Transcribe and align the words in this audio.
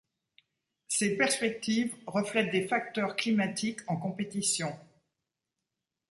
Ces 0.87 1.15
perspectives 1.15 1.93
reflètent 2.07 2.51
des 2.51 2.67
facteurs 2.67 3.15
climatiques 3.15 3.81
en 3.85 3.97
compétition. 3.97 4.75